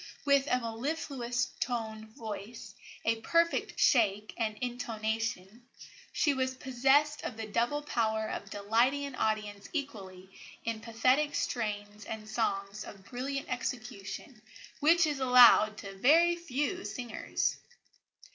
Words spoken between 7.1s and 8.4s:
of the double power